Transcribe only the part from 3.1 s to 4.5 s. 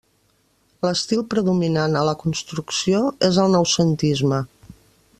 és el Noucentisme.